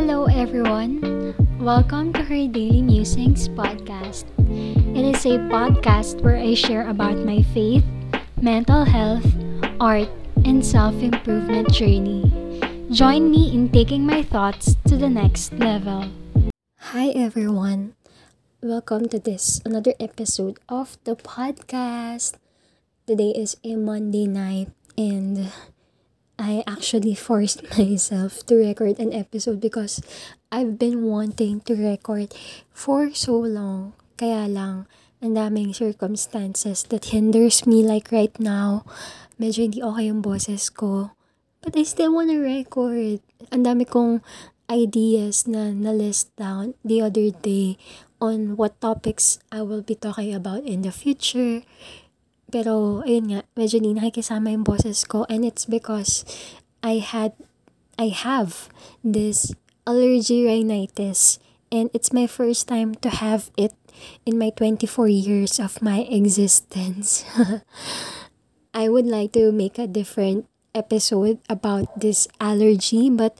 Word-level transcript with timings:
Hello, 0.00 0.24
everyone. 0.32 1.36
Welcome 1.60 2.16
to 2.16 2.24
her 2.24 2.48
Daily 2.48 2.80
Musings 2.80 3.52
podcast. 3.52 4.24
It 4.96 5.04
is 5.04 5.28
a 5.28 5.36
podcast 5.52 6.24
where 6.24 6.40
I 6.40 6.56
share 6.56 6.88
about 6.88 7.20
my 7.20 7.44
faith, 7.52 7.84
mental 8.40 8.88
health, 8.88 9.28
art, 9.76 10.08
and 10.48 10.64
self 10.64 10.96
improvement 11.04 11.68
journey. 11.68 12.24
Join 12.88 13.28
me 13.28 13.52
in 13.52 13.68
taking 13.68 14.08
my 14.08 14.24
thoughts 14.24 14.80
to 14.88 14.96
the 14.96 15.12
next 15.12 15.52
level. 15.60 16.08
Hi, 16.96 17.12
everyone. 17.12 17.92
Welcome 18.64 19.04
to 19.12 19.20
this 19.20 19.60
another 19.68 19.92
episode 20.00 20.64
of 20.64 20.96
the 21.04 21.12
podcast. 21.12 22.40
Today 23.04 23.36
is 23.36 23.60
a 23.68 23.76
Monday 23.76 24.24
night, 24.24 24.72
and 24.96 25.52
I 26.40 26.64
actually 26.64 27.12
forced 27.12 27.60
myself 27.76 28.40
to 28.48 28.56
record 28.56 28.96
an 28.96 29.12
episode 29.12 29.60
because 29.60 30.00
I've 30.48 30.80
been 30.80 31.04
wanting 31.04 31.60
to 31.68 31.76
record 31.76 32.32
for 32.72 33.12
so 33.12 33.36
long. 33.36 33.92
Kaya 34.16 34.48
lang, 34.48 34.88
ang 35.20 35.36
daming 35.36 35.76
circumstances 35.76 36.88
that 36.88 37.12
hinders 37.12 37.68
me 37.68 37.84
like 37.84 38.08
right 38.08 38.32
now. 38.40 38.88
Medyo 39.36 39.68
hindi 39.68 39.84
okay 39.84 40.08
yung 40.08 40.24
boses 40.24 40.72
ko. 40.72 41.12
But 41.60 41.76
I 41.76 41.84
still 41.84 42.16
wanna 42.16 42.40
record. 42.40 43.20
Ang 43.52 43.62
dami 43.68 43.84
kong 43.84 44.24
ideas 44.72 45.44
na 45.44 45.76
na-list 45.76 46.32
down 46.40 46.72
the 46.80 47.04
other 47.04 47.28
day 47.36 47.76
on 48.16 48.56
what 48.56 48.80
topics 48.80 49.36
I 49.52 49.60
will 49.60 49.84
be 49.84 49.92
talking 49.92 50.32
about 50.32 50.64
in 50.64 50.88
the 50.88 50.92
future. 50.92 51.68
Pero, 52.50 53.00
ayun 53.06 53.30
nga, 53.30 53.40
medyo 53.54 53.78
hindi 53.78 53.94
nakikisama 53.94 54.50
yung 54.50 54.66
boses 54.66 55.06
ko 55.06 55.24
and 55.30 55.46
it's 55.46 55.64
because 55.64 56.26
I 56.82 56.98
had, 56.98 57.32
I 57.96 58.10
have 58.10 58.68
this 59.06 59.54
allergy 59.86 60.44
rhinitis 60.44 61.38
and 61.70 61.88
it's 61.94 62.12
my 62.12 62.26
first 62.26 62.66
time 62.66 62.94
to 63.00 63.08
have 63.08 63.50
it 63.56 63.72
in 64.26 64.38
my 64.38 64.50
24 64.50 65.08
years 65.08 65.58
of 65.58 65.82
my 65.82 66.06
existence. 66.10 67.24
I 68.74 68.88
would 68.88 69.06
like 69.06 69.32
to 69.34 69.50
make 69.50 69.78
a 69.78 69.86
different 69.86 70.46
episode 70.74 71.38
about 71.50 71.90
this 71.98 72.28
allergy, 72.38 73.10
but 73.10 73.34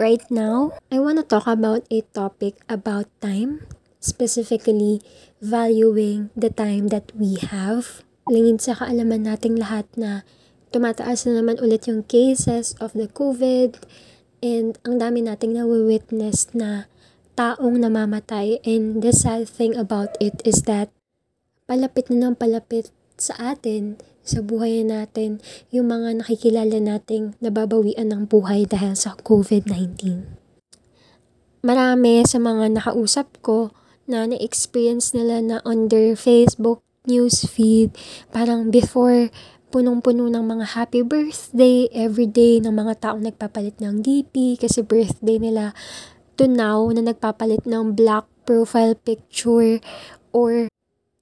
right 0.00 0.22
now, 0.30 0.74
I 0.90 0.98
want 0.98 1.18
to 1.18 1.26
talk 1.26 1.46
about 1.46 1.86
a 1.90 2.02
topic 2.14 2.58
about 2.68 3.06
time, 3.22 3.66
specifically 4.00 5.02
valuing 5.40 6.30
the 6.34 6.50
time 6.50 6.88
that 6.88 7.14
we 7.14 7.38
have. 7.50 8.02
Lingid 8.30 8.62
sa 8.62 8.78
kaalaman 8.78 9.26
nating 9.26 9.58
lahat 9.58 9.90
na 9.98 10.22
tumataas 10.70 11.26
na 11.26 11.42
naman 11.42 11.58
ulit 11.58 11.90
yung 11.90 12.06
cases 12.06 12.78
of 12.78 12.94
the 12.94 13.10
COVID 13.10 13.82
and 14.38 14.78
ang 14.86 15.02
dami 15.02 15.26
nating 15.26 15.58
nawi-witness 15.58 16.54
na 16.54 16.86
taong 17.34 17.82
namamatay 17.82 18.62
and 18.62 19.02
the 19.02 19.10
sad 19.10 19.50
thing 19.50 19.74
about 19.74 20.14
it 20.22 20.38
is 20.46 20.62
that 20.70 20.94
palapit 21.66 22.06
na 22.12 22.30
ng 22.30 22.34
palapit 22.38 22.94
sa 23.18 23.58
atin 23.58 23.98
sa 24.22 24.38
buhay 24.38 24.86
natin 24.86 25.42
yung 25.74 25.90
mga 25.90 26.22
nakikilala 26.22 26.78
nating 26.78 27.34
nababawian 27.42 28.06
ng 28.06 28.30
buhay 28.30 28.62
dahil 28.70 28.94
sa 28.94 29.18
COVID-19. 29.18 30.30
Marami 31.62 32.22
sa 32.26 32.38
mga 32.38 32.78
nakausap 32.78 33.38
ko 33.42 33.74
na 34.06 34.26
na-experience 34.26 35.14
nila 35.14 35.42
na 35.42 35.56
on 35.66 35.90
their 35.90 36.14
Facebook 36.14 36.82
newsfeed, 37.06 37.94
parang 38.30 38.70
before 38.70 39.30
punong-puno 39.72 40.28
ng 40.28 40.44
mga 40.44 40.76
happy 40.76 41.00
birthday 41.00 41.88
everyday 41.96 42.60
ng 42.60 42.76
mga 42.76 43.08
taong 43.08 43.24
nagpapalit 43.24 43.80
ng 43.80 44.04
DP 44.04 44.60
kasi 44.60 44.84
birthday 44.84 45.40
nila 45.40 45.72
to 46.36 46.44
now 46.44 46.84
na 46.92 47.00
nagpapalit 47.00 47.64
ng 47.64 47.96
black 47.96 48.28
profile 48.44 48.92
picture 48.92 49.80
or 50.30 50.68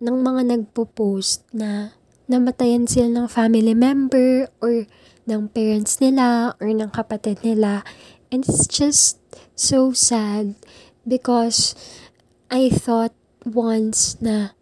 ng 0.03 0.17
mga 0.19 0.51
nagpo-post 0.51 1.47
na 1.55 1.95
namatayan 2.27 2.91
sila 2.91 3.07
ng 3.07 3.27
family 3.31 3.75
member 3.75 4.51
or 4.59 4.87
ng 5.31 5.47
parents 5.51 6.03
nila 6.03 6.59
or 6.59 6.71
ng 6.75 6.91
kapatid 6.91 7.39
nila. 7.47 7.87
And 8.35 8.43
it's 8.43 8.67
just 8.67 9.19
so 9.55 9.95
sad 9.95 10.59
because 11.07 11.75
I 12.51 12.71
thought 12.71 13.15
once 13.47 14.19
na 14.19 14.59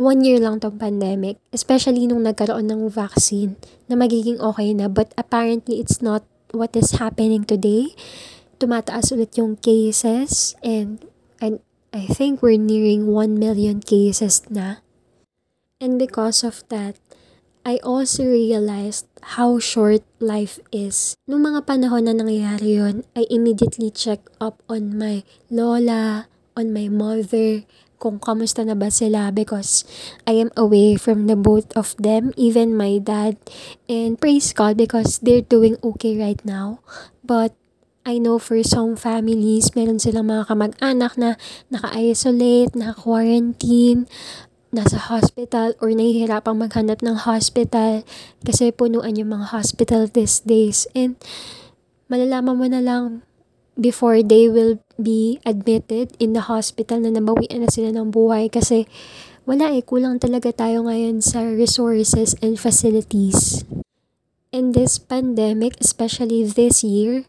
one 0.00 0.24
year 0.24 0.40
lang 0.40 0.58
tong 0.58 0.80
pandemic, 0.80 1.36
especially 1.52 2.08
nung 2.08 2.24
nagkaroon 2.24 2.66
ng 2.72 2.88
vaccine, 2.88 3.60
na 3.86 3.94
magiging 3.94 4.40
okay 4.40 4.72
na. 4.72 4.88
But 4.88 5.12
apparently, 5.20 5.78
it's 5.78 6.00
not 6.00 6.24
what 6.56 6.72
is 6.74 6.96
happening 6.96 7.44
today. 7.44 7.92
Tumataas 8.56 9.12
ulit 9.12 9.36
yung 9.36 9.60
cases 9.60 10.56
and, 10.64 11.04
and 11.40 11.60
I 11.92 12.08
think 12.08 12.40
we're 12.40 12.60
nearing 12.60 13.08
1 13.12 13.36
million 13.36 13.80
cases 13.84 14.42
na. 14.48 14.84
And 15.80 15.96
because 15.96 16.44
of 16.44 16.64
that, 16.68 16.96
I 17.64 17.76
also 17.84 18.24
realized 18.24 19.04
how 19.36 19.60
short 19.60 20.00
life 20.16 20.60
is. 20.72 21.16
Nung 21.28 21.44
mga 21.44 21.68
panahon 21.68 22.08
na 22.08 22.16
nangyayari 22.16 22.80
yun, 22.80 23.04
I 23.12 23.28
immediately 23.28 23.92
check 23.92 24.24
up 24.40 24.64
on 24.68 24.96
my 24.96 25.24
lola, 25.52 26.28
on 26.56 26.72
my 26.72 26.88
mother, 26.88 27.64
kung 28.00 28.16
kamusta 28.16 28.64
na 28.64 28.72
ba 28.72 28.88
sila 28.88 29.28
because 29.28 29.84
I 30.24 30.40
am 30.40 30.48
away 30.56 30.96
from 30.96 31.28
the 31.28 31.36
both 31.36 31.68
of 31.76 31.92
them, 32.00 32.32
even 32.40 32.72
my 32.72 32.96
dad. 32.96 33.36
And 33.84 34.16
praise 34.16 34.56
God 34.56 34.80
because 34.80 35.20
they're 35.20 35.44
doing 35.44 35.76
okay 35.84 36.16
right 36.16 36.40
now. 36.42 36.80
But 37.20 37.52
I 38.08 38.16
know 38.16 38.40
for 38.40 38.56
some 38.64 38.96
families, 38.96 39.76
meron 39.76 40.00
silang 40.00 40.32
mga 40.32 40.48
kamag-anak 40.48 41.20
na 41.20 41.36
naka-isolate, 41.68 42.72
naka-quarantine, 42.72 44.08
nasa 44.72 44.96
hospital 44.96 45.76
or 45.84 45.92
nahihirapang 45.92 46.56
maghanap 46.56 47.04
ng 47.04 47.28
hospital 47.28 48.06
kasi 48.40 48.72
punuan 48.72 49.20
yung 49.20 49.36
mga 49.36 49.52
hospital 49.52 50.08
these 50.08 50.40
days. 50.46 50.88
And 50.96 51.20
malalaman 52.08 52.56
mo 52.56 52.66
na 52.70 52.80
lang 52.80 53.26
before 53.80 54.20
they 54.20 54.46
will 54.46 54.78
be 55.00 55.40
admitted 55.48 56.12
in 56.20 56.36
the 56.36 56.44
hospital 56.44 57.00
na 57.00 57.08
nabawian 57.08 57.64
na 57.64 57.72
sila 57.72 57.88
ng 57.96 58.12
buhay 58.12 58.52
kasi 58.52 58.84
wala 59.48 59.72
eh, 59.72 59.80
kulang 59.80 60.20
talaga 60.20 60.52
tayo 60.52 60.84
ngayon 60.84 61.24
sa 61.24 61.40
resources 61.42 62.36
and 62.44 62.60
facilities. 62.60 63.64
In 64.52 64.76
this 64.76 65.00
pandemic, 65.00 65.80
especially 65.80 66.44
this 66.44 66.84
year, 66.84 67.24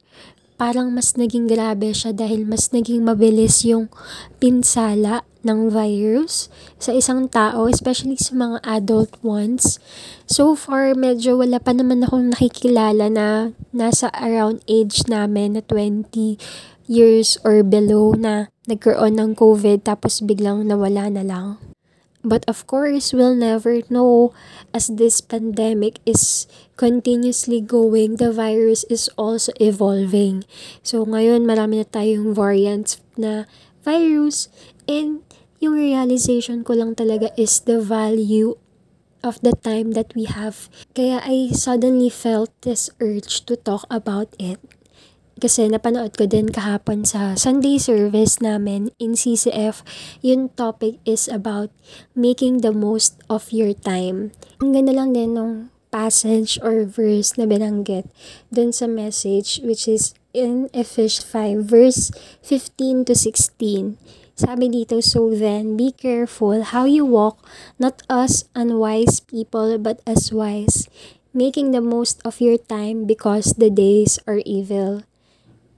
parang 0.60 0.92
mas 0.92 1.16
naging 1.16 1.48
grabe 1.48 1.90
siya 1.96 2.12
dahil 2.14 2.46
mas 2.46 2.70
naging 2.70 3.02
mabilis 3.02 3.64
yung 3.66 3.88
pinsala 4.38 5.26
ng 5.42 5.70
virus 5.70 6.50
sa 6.78 6.94
isang 6.94 7.30
tao, 7.30 7.66
especially 7.66 8.18
sa 8.18 8.34
mga 8.38 8.58
adult 8.66 9.18
ones. 9.26 9.82
So 10.30 10.54
far, 10.54 10.94
medyo 10.94 11.42
wala 11.42 11.58
pa 11.58 11.74
naman 11.74 12.06
akong 12.06 12.34
nakikilala 12.34 13.10
na 13.10 13.28
nasa 13.74 14.14
around 14.18 14.62
age 14.70 15.06
namin 15.10 15.58
na 15.58 15.62
20 15.66 16.38
years 16.90 17.40
or 17.42 17.64
below 17.66 18.14
na 18.14 18.54
nagkaroon 18.70 19.18
ng 19.18 19.32
COVID 19.34 19.88
tapos 19.88 20.22
biglang 20.22 20.68
nawala 20.68 21.10
na 21.10 21.24
lang. 21.26 21.58
But 22.22 22.46
of 22.46 22.70
course, 22.70 23.18
we'll 23.18 23.34
never 23.34 23.82
know 23.90 24.30
as 24.78 24.94
this 24.94 25.26
pandemic 25.26 25.98
is 26.06 26.46
continuously 26.78 27.66
going, 27.66 28.22
the 28.22 28.30
virus 28.30 28.86
is 28.94 29.10
also 29.18 29.50
evolving. 29.58 30.46
So 30.86 31.02
ngayon, 31.02 31.50
marami 31.50 31.82
na 31.82 31.88
tayong 31.90 32.38
variants 32.38 33.02
na 33.18 33.50
virus 33.82 34.54
and 34.86 35.26
yung 35.62 35.78
realization 35.78 36.66
ko 36.66 36.74
lang 36.74 36.98
talaga 36.98 37.30
is 37.38 37.62
the 37.70 37.78
value 37.78 38.58
of 39.22 39.38
the 39.46 39.54
time 39.62 39.94
that 39.94 40.10
we 40.18 40.26
have. 40.26 40.68
Kaya 40.98 41.22
I 41.22 41.54
suddenly 41.54 42.10
felt 42.10 42.50
this 42.66 42.90
urge 42.98 43.46
to 43.46 43.54
talk 43.54 43.86
about 43.94 44.34
it. 44.42 44.58
Kasi 45.38 45.70
napanood 45.70 46.18
ko 46.18 46.26
din 46.30 46.50
kahapon 46.50 47.06
sa 47.06 47.34
Sunday 47.38 47.78
service 47.78 48.42
namin 48.42 48.94
in 49.02 49.18
CCF, 49.18 49.82
yung 50.22 50.54
topic 50.54 51.02
is 51.06 51.26
about 51.30 51.74
making 52.14 52.62
the 52.62 52.74
most 52.74 53.18
of 53.30 53.50
your 53.50 53.74
time. 53.74 54.34
Ang 54.62 54.74
ganda 54.74 54.94
lang 54.94 55.14
din 55.14 55.34
nung 55.38 55.74
passage 55.90 56.62
or 56.62 56.86
verse 56.86 57.36
na 57.38 57.46
binanggit 57.46 58.08
dun 58.54 58.72
sa 58.72 58.88
message 58.88 59.60
which 59.66 59.90
is 59.92 60.16
in 60.32 60.72
Ephesians 60.72 61.20
5 61.28 61.68
verse 61.68 62.14
15 62.46 63.10
to 63.10 63.14
16. 63.14 64.21
Sabi 64.42 64.74
dito, 64.74 64.98
so 65.06 65.30
then, 65.30 65.78
be 65.78 65.94
careful 65.94 66.74
how 66.74 66.90
you 66.90 67.06
walk, 67.06 67.46
not 67.78 68.02
as 68.10 68.50
unwise 68.58 69.22
people, 69.22 69.78
but 69.78 70.02
as 70.10 70.34
wise, 70.34 70.90
making 71.30 71.70
the 71.70 71.78
most 71.78 72.18
of 72.26 72.42
your 72.42 72.58
time 72.58 73.06
because 73.06 73.54
the 73.62 73.70
days 73.70 74.18
are 74.26 74.42
evil. 74.42 75.06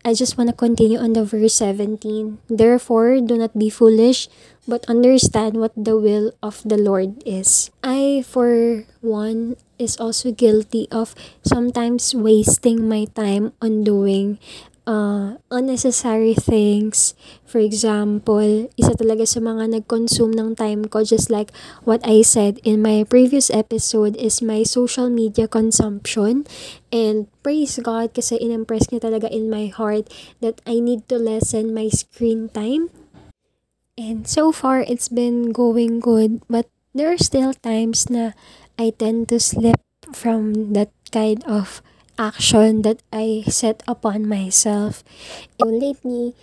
I 0.08 0.16
just 0.16 0.40
want 0.40 0.48
to 0.48 0.56
continue 0.56 0.96
on 0.96 1.12
the 1.12 1.28
verse 1.28 1.60
17. 1.60 2.40
Therefore, 2.48 3.20
do 3.20 3.36
not 3.36 3.52
be 3.60 3.68
foolish, 3.68 4.32
but 4.64 4.88
understand 4.88 5.60
what 5.60 5.76
the 5.76 6.00
will 6.00 6.32
of 6.40 6.64
the 6.64 6.80
Lord 6.80 7.20
is. 7.28 7.68
I, 7.84 8.24
for 8.24 8.88
one, 9.04 9.60
is 9.76 10.00
also 10.00 10.32
guilty 10.32 10.88
of 10.88 11.16
sometimes 11.44 12.16
wasting 12.16 12.88
my 12.88 13.12
time 13.12 13.52
on 13.60 13.84
doing 13.84 14.40
uh, 14.86 15.40
unnecessary 15.52 16.34
things. 16.34 17.16
For 17.46 17.60
example, 17.60 18.70
isa 18.76 18.94
talaga 18.96 19.28
sa 19.28 19.40
mga 19.40 19.80
nag-consume 19.80 20.36
ng 20.36 20.56
time 20.56 20.88
ko 20.88 21.04
just 21.04 21.30
like 21.30 21.52
what 21.84 22.04
I 22.04 22.22
said 22.22 22.60
in 22.64 22.82
my 22.82 23.04
previous 23.08 23.50
episode 23.50 24.16
is 24.20 24.44
my 24.44 24.64
social 24.64 25.10
media 25.10 25.48
consumption. 25.48 26.46
And 26.92 27.28
praise 27.42 27.80
God 27.80 28.14
kasi 28.14 28.38
in-impress 28.38 28.92
niya 28.92 29.08
talaga 29.08 29.28
in 29.32 29.50
my 29.50 29.68
heart 29.72 30.12
that 30.44 30.60
I 30.68 30.80
need 30.80 31.08
to 31.10 31.18
lessen 31.18 31.74
my 31.74 31.88
screen 31.90 32.50
time. 32.52 32.90
And 33.94 34.26
so 34.26 34.52
far, 34.52 34.82
it's 34.82 35.10
been 35.10 35.54
going 35.54 36.02
good. 36.02 36.42
But 36.50 36.66
there 36.98 37.14
are 37.14 37.22
still 37.22 37.54
times 37.54 38.10
na 38.10 38.34
I 38.78 38.90
tend 38.90 39.30
to 39.30 39.38
slip 39.38 39.78
from 40.14 40.74
that 40.74 40.90
kind 41.14 41.46
of 41.46 41.82
action 42.18 42.82
that 42.84 43.02
I 43.12 43.44
set 43.48 43.84
upon 43.88 44.28
myself. 44.28 45.04
And 45.60 45.80
lately, 45.80 46.36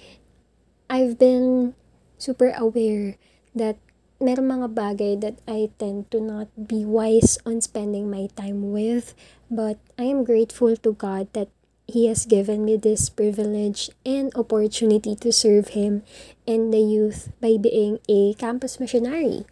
I've 0.89 1.19
been 1.19 1.75
super 2.19 2.53
aware 2.57 3.17
that 3.55 3.79
meron 4.21 4.53
mga 4.53 4.69
bagay 4.77 5.13
that 5.25 5.41
I 5.49 5.73
tend 5.81 6.13
to 6.13 6.21
not 6.21 6.53
be 6.55 6.85
wise 6.85 7.39
on 7.49 7.65
spending 7.65 8.11
my 8.11 8.29
time 8.37 8.71
with. 8.71 9.15
But 9.51 9.81
I 9.99 10.07
am 10.07 10.23
grateful 10.23 10.77
to 10.77 10.93
God 10.93 11.33
that 11.33 11.49
He 11.91 12.07
has 12.07 12.23
given 12.23 12.63
me 12.63 12.77
this 12.77 13.11
privilege 13.11 13.91
and 14.07 14.31
opportunity 14.39 15.17
to 15.19 15.33
serve 15.33 15.75
Him 15.75 16.07
and 16.47 16.71
the 16.71 16.79
youth 16.79 17.33
by 17.41 17.59
being 17.59 17.99
a 18.07 18.35
campus 18.39 18.79
missionary. 18.79 19.43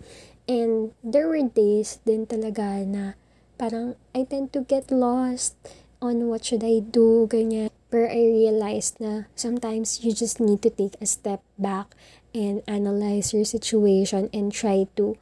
And 0.47 0.95
there 1.03 1.27
were 1.27 1.43
days 1.43 1.99
din 2.07 2.25
talaga 2.31 2.87
na 2.87 3.19
parang 3.59 3.99
I 4.15 4.23
tend 4.23 4.55
to 4.55 4.63
get 4.63 4.95
lost 4.95 5.59
on 6.01 6.29
what 6.29 6.45
should 6.45 6.65
I 6.65 6.81
do, 6.81 7.27
ganyan. 7.31 7.71
Pero 7.89 8.05
I 8.05 8.21
realized 8.29 9.01
na 9.01 9.33
sometimes 9.33 10.05
you 10.05 10.13
just 10.13 10.41
need 10.41 10.61
to 10.63 10.71
take 10.71 10.95
a 11.01 11.09
step 11.09 11.41
back 11.57 11.97
and 12.37 12.61
analyze 12.69 13.33
your 13.33 13.49
situation 13.49 14.29
and 14.33 14.53
try 14.53 14.87
to 15.01 15.17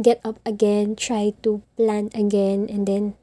get 0.00 0.20
up 0.24 0.40
again, 0.48 0.96
try 0.96 1.36
to 1.44 1.60
plan 1.76 2.08
again, 2.16 2.64
and 2.72 2.88
then 2.88 3.14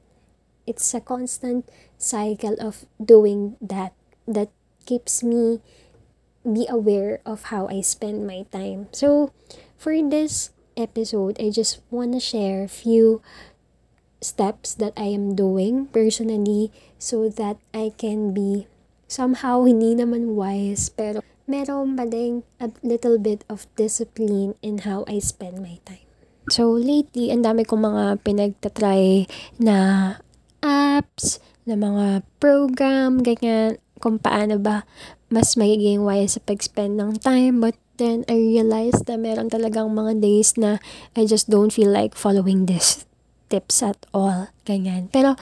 it's 0.70 0.94
a 0.94 1.02
constant 1.02 1.66
cycle 1.98 2.54
of 2.62 2.86
doing 3.02 3.58
that 3.58 3.98
that 4.30 4.54
keeps 4.86 5.26
me 5.26 5.60
be 6.46 6.70
aware 6.70 7.20
of 7.26 7.50
how 7.50 7.68
I 7.68 7.82
spend 7.82 8.26
my 8.26 8.46
time. 8.54 8.88
So 8.94 9.34
for 9.78 9.98
this 9.98 10.52
episode, 10.78 11.42
I 11.42 11.50
just 11.50 11.82
want 11.92 12.14
to 12.14 12.20
share 12.20 12.64
a 12.64 12.72
few 12.72 13.22
steps 14.20 14.76
that 14.76 14.92
I 15.00 15.12
am 15.16 15.36
doing 15.36 15.88
personally 15.92 16.72
so 17.00 17.32
that 17.32 17.58
I 17.72 17.96
can 17.96 18.36
be 18.36 18.68
somehow 19.10 19.66
hindi 19.66 19.98
naman 19.98 20.38
wise 20.38 20.92
pero 20.92 21.26
meron 21.50 21.98
pa 21.98 22.06
din 22.06 22.46
a 22.62 22.70
little 22.86 23.18
bit 23.18 23.42
of 23.50 23.66
discipline 23.74 24.54
in 24.62 24.86
how 24.86 25.02
I 25.10 25.18
spend 25.18 25.66
my 25.66 25.82
time. 25.82 26.06
So 26.54 26.70
lately, 26.70 27.34
ang 27.34 27.42
dami 27.42 27.66
kong 27.66 27.90
mga 27.90 28.22
pinagtatry 28.22 29.26
na 29.58 30.18
apps, 30.62 31.42
na 31.66 31.74
mga 31.74 32.22
program, 32.38 33.22
ganyan, 33.26 33.82
kung 33.98 34.22
paano 34.22 34.62
ba 34.62 34.86
mas 35.30 35.54
magiging 35.58 36.02
wise 36.02 36.38
sa 36.38 36.42
pag-spend 36.42 36.98
ng 36.98 37.22
time. 37.22 37.62
But 37.62 37.78
then, 38.02 38.26
I 38.26 38.38
realized 38.38 39.06
na 39.06 39.18
meron 39.18 39.54
talagang 39.54 39.94
mga 39.94 40.22
days 40.22 40.58
na 40.58 40.82
I 41.14 41.30
just 41.30 41.50
don't 41.50 41.74
feel 41.74 41.94
like 41.94 42.18
following 42.18 42.66
this 42.66 43.09
tips 43.50 43.82
at 43.82 43.98
all. 44.14 44.54
Ganyan. 44.64 45.10
Pero, 45.10 45.36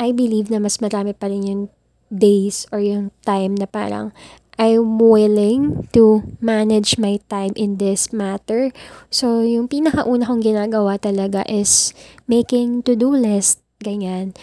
I 0.00 0.10
believe 0.16 0.48
na 0.48 0.58
mas 0.58 0.80
marami 0.80 1.12
pa 1.12 1.28
rin 1.28 1.44
yung 1.44 1.62
days 2.08 2.64
or 2.72 2.80
yung 2.80 3.12
time 3.22 3.54
na 3.54 3.68
parang 3.68 4.16
I'm 4.58 4.98
willing 4.98 5.86
to 5.94 6.26
manage 6.42 6.98
my 6.98 7.22
time 7.30 7.54
in 7.54 7.78
this 7.78 8.10
matter. 8.10 8.74
So, 9.06 9.46
yung 9.46 9.70
pinakauna 9.70 10.26
kong 10.26 10.42
ginagawa 10.42 10.98
talaga 10.98 11.46
is 11.46 11.94
making 12.26 12.82
to-do 12.82 13.14
list, 13.14 13.62
ganyan, 13.78 14.34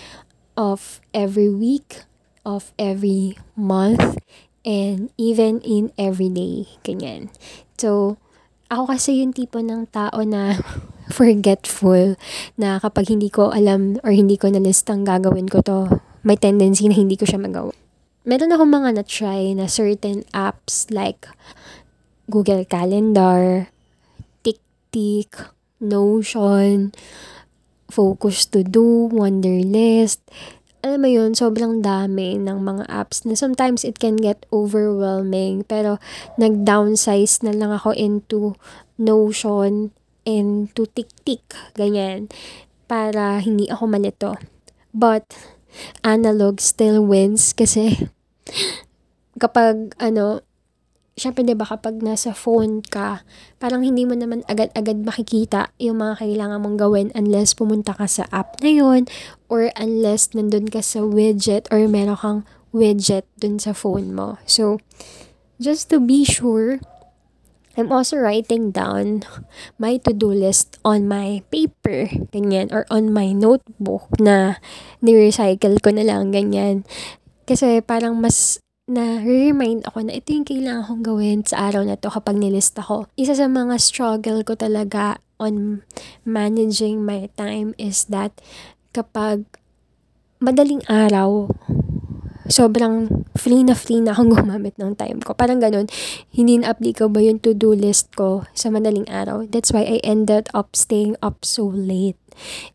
of 0.55 1.03
every 1.11 1.51
week, 1.51 2.07
of 2.47 2.71
every 2.79 3.35
month, 3.59 4.15
and 4.63 5.11
even 5.19 5.59
in 5.67 5.91
every 5.99 6.31
day, 6.31 6.71
ganyan. 6.87 7.27
So, 7.75 8.15
ako 8.71 8.95
kasi 8.95 9.19
yung 9.19 9.35
tipo 9.35 9.59
ng 9.59 9.91
tao 9.91 10.23
na 10.23 10.55
forgetful 11.09 12.17
na 12.57 12.81
kapag 12.81 13.13
hindi 13.13 13.29
ko 13.29 13.53
alam 13.53 14.01
or 14.01 14.11
hindi 14.13 14.37
ko 14.37 14.49
nalistang 14.49 15.05
gagawin 15.05 15.49
ko 15.49 15.61
to, 15.61 15.89
may 16.25 16.37
tendency 16.37 16.89
na 16.89 16.97
hindi 16.97 17.13
ko 17.13 17.29
siya 17.29 17.37
magawa. 17.37 17.73
Meron 18.25 18.49
akong 18.49 18.73
mga 18.73 18.89
na-try 18.97 19.53
na 19.53 19.69
certain 19.69 20.25
apps 20.33 20.89
like 20.89 21.29
Google 22.25 22.65
Calendar, 22.65 23.69
TikTok, 24.41 25.53
Notion, 25.77 26.89
Focus 27.85 28.49
to 28.49 28.65
Do, 28.65 29.13
Wonderlist. 29.13 30.25
Alam 30.81 31.05
mo 31.05 31.09
yun, 31.09 31.37
sobrang 31.37 31.85
dami 31.85 32.41
ng 32.41 32.61
mga 32.65 32.89
apps 32.89 33.25
na 33.29 33.37
sometimes 33.37 33.85
it 33.85 34.01
can 34.01 34.17
get 34.17 34.49
overwhelming. 34.49 35.61
Pero 35.69 36.01
nag-downsize 36.41 37.45
na 37.45 37.53
lang 37.53 37.69
ako 37.69 37.93
into 37.93 38.57
Notion 38.97 39.93
and 40.25 40.73
to 40.73 40.89
tik-tik, 40.89 41.45
ganyan, 41.77 42.27
para 42.89 43.39
hindi 43.39 43.69
ako 43.69 43.83
malito. 43.85 44.31
But, 44.91 45.25
analog 46.01 46.63
still 46.63 47.03
wins 47.03 47.51
kasi 47.51 48.09
kapag 49.41 49.95
ano, 49.99 50.41
syempre 51.15 51.47
'di 51.47 51.55
ba 51.55 51.67
kapag 51.67 52.03
nasa 52.03 52.35
phone 52.35 52.83
ka, 52.83 53.23
parang 53.59 53.83
hindi 53.83 54.03
mo 54.03 54.15
naman 54.15 54.43
agad-agad 54.51 55.03
makikita 55.03 55.71
yung 55.79 56.03
mga 56.03 56.23
kailangan 56.23 56.59
mong 56.61 56.77
gawin 56.79 57.09
unless 57.15 57.55
pumunta 57.55 57.95
ka 57.95 58.07
sa 58.07 58.27
app 58.35 58.59
na 58.59 58.71
yon 58.71 59.07
or 59.47 59.71
unless 59.79 60.31
nandun 60.35 60.67
ka 60.67 60.83
sa 60.83 61.03
widget 61.03 61.67
or 61.71 61.87
meron 61.87 62.19
kang 62.19 62.41
widget 62.75 63.23
dun 63.39 63.55
sa 63.55 63.71
phone 63.71 64.11
mo. 64.11 64.35
So, 64.43 64.83
just 65.63 65.87
to 65.95 66.03
be 66.03 66.27
sure, 66.27 66.83
I'm 67.75 67.91
also 67.91 68.15
writing 68.19 68.71
down 68.71 69.27
my 69.75 69.99
to-do 70.03 70.31
list 70.31 70.79
on 70.87 71.07
my 71.11 71.43
paper, 71.51 72.07
ganyan, 72.31 72.71
or 72.71 72.87
on 72.87 73.11
my 73.11 73.35
notebook 73.35 74.07
na 74.19 74.59
ni-recycle 75.03 75.79
ko 75.83 75.91
na 75.91 76.07
lang, 76.07 76.31
ganyan. 76.31 76.87
Kasi 77.43 77.83
parang 77.83 78.17
mas 78.17 78.63
na-remind 78.85 79.83
ako 79.89 80.05
na 80.05 80.13
ito 80.17 80.29
yung 80.31 80.45
kailangan 80.45 80.85
kong 80.85 81.03
gawin 81.03 81.39
sa 81.41 81.69
araw 81.69 81.81
na 81.83 81.97
to 81.97 82.07
kapag 82.07 82.37
nilista 82.37 82.85
ko. 82.85 83.09
Isa 83.17 83.33
sa 83.33 83.49
mga 83.49 83.81
struggle 83.81 84.45
ko 84.45 84.53
talaga 84.53 85.17
on 85.41 85.81
managing 86.23 87.03
my 87.03 87.27
time 87.35 87.73
is 87.81 88.07
that 88.07 88.31
kapag 88.95 89.43
madaling 90.39 90.85
araw, 90.87 91.49
sobrang 92.45 93.25
free 93.33 93.65
na 93.65 93.73
free 93.73 94.01
na 94.01 94.13
akong 94.13 94.31
gumamit 94.37 94.77
ng 94.77 94.93
time 94.97 95.19
ko. 95.21 95.33
Parang 95.33 95.57
ganun, 95.61 95.89
hindi 96.33 96.61
na 96.61 96.73
applicable 96.73 97.25
yung 97.25 97.41
to-do 97.41 97.73
list 97.73 98.13
ko 98.13 98.45
sa 98.53 98.69
madaling 98.69 99.07
araw. 99.09 99.45
That's 99.49 99.73
why 99.73 99.85
I 99.85 99.97
ended 100.05 100.49
up 100.53 100.77
staying 100.77 101.17
up 101.21 101.43
so 101.43 101.65
late. 101.65 102.17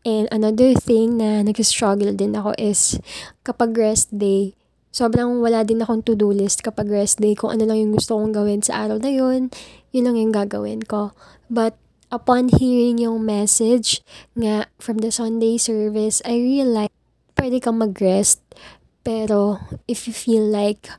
And 0.01 0.25
another 0.33 0.73
thing 0.73 1.21
na 1.21 1.45
nag-struggle 1.45 2.17
din 2.17 2.33
ako 2.33 2.57
is 2.57 2.97
kapag 3.45 3.77
rest 3.77 4.11
day, 4.11 4.57
sobrang 4.91 5.39
wala 5.39 5.63
din 5.63 5.79
akong 5.79 6.03
to-do 6.03 6.33
list 6.35 6.65
kapag 6.65 6.91
rest 6.91 7.21
day. 7.23 7.37
Kung 7.37 7.55
ano 7.55 7.63
lang 7.69 7.79
yung 7.79 7.93
gusto 7.95 8.19
kong 8.19 8.35
gawin 8.35 8.61
sa 8.65 8.85
araw 8.85 8.99
na 8.99 9.11
yun, 9.13 9.53
yun 9.95 10.03
lang 10.09 10.17
yung 10.19 10.33
gagawin 10.35 10.83
ko. 10.83 11.15
But 11.47 11.79
upon 12.11 12.51
hearing 12.51 12.99
yung 12.99 13.23
message 13.23 14.03
nga 14.35 14.67
from 14.81 14.99
the 14.99 15.13
Sunday 15.13 15.55
service, 15.55 16.19
I 16.27 16.35
realized 16.35 16.95
pwede 17.39 17.63
kang 17.63 17.79
mag-rest 17.79 18.43
pero 19.03 19.59
if 19.87 20.07
you 20.07 20.13
feel 20.13 20.45
like 20.45 20.89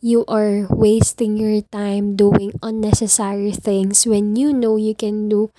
you 0.00 0.24
are 0.30 0.66
wasting 0.70 1.36
your 1.36 1.60
time 1.74 2.16
doing 2.16 2.54
unnecessary 2.62 3.50
things 3.52 4.06
when 4.06 4.36
you 4.36 4.52
know 4.54 4.76
you 4.78 4.94
can 4.94 5.28
do 5.28 5.50